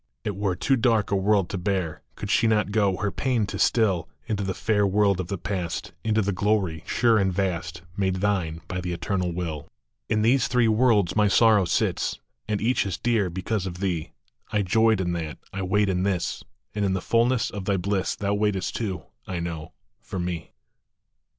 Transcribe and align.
It 0.23 0.35
were 0.35 0.55
too 0.55 0.75
dark 0.77 1.11
a 1.11 1.15
world 1.15 1.47
to 1.51 1.59
bear, 1.59 2.01
Could 2.15 2.31
she 2.31 2.47
not 2.47 2.71
go, 2.71 2.97
her 2.97 3.11
pain 3.11 3.45
to 3.45 3.59
still, 3.59 4.09
Into 4.25 4.41
the 4.43 4.55
fair 4.55 4.87
world 4.87 5.19
of 5.19 5.27
the 5.27 5.37
Past, 5.37 5.91
Into 6.03 6.23
the 6.23 6.31
glory, 6.31 6.83
sure 6.87 7.19
and 7.19 7.31
vast, 7.31 7.83
Made 7.95 8.15
thine 8.15 8.61
by 8.67 8.81
the 8.81 8.93
Eternal 8.93 9.31
Will. 9.31 9.67
152 10.07 10.07
THREE 10.07 10.07
WORLDS. 10.07 10.09
In 10.09 10.21
these 10.23 10.47
three 10.47 10.67
worlds 10.67 11.15
my 11.15 11.27
Sorrow 11.27 11.65
sits, 11.65 12.19
And 12.47 12.59
each 12.61 12.83
is 12.87 12.97
dear 12.97 13.29
because 13.29 13.67
of 13.67 13.77
thee; 13.79 14.13
I 14.51 14.63
joyed 14.63 14.99
in 15.01 15.11
that, 15.11 15.37
I 15.53 15.61
wait 15.61 15.87
in 15.87 16.01
this, 16.01 16.43
And 16.73 16.83
in 16.83 16.93
the 16.93 16.99
fulness 17.01 17.51
of 17.51 17.65
thy 17.65 17.77
bliss 17.77 18.15
Thou 18.15 18.33
waitest 18.33 18.75
too, 18.75 19.03
I 19.27 19.39
know, 19.39 19.73
for 19.99 20.17
me. 20.17 20.49